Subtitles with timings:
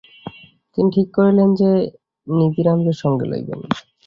[0.73, 1.71] তিনি ঠিক করিলেন যে
[2.27, 3.59] নিধিরামকে সঙ্গে লইবেন।